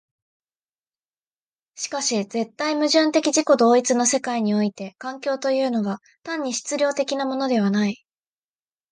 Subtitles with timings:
[1.75, 8.03] しかし絶対矛盾的自己同一の世界において環境というのは単に質料的なものではない。